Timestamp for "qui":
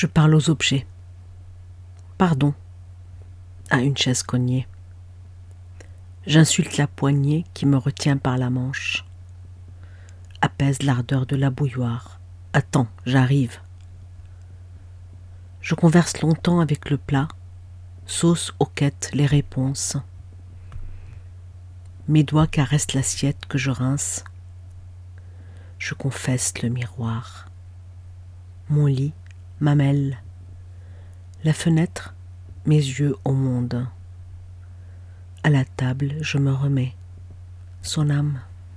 7.52-7.66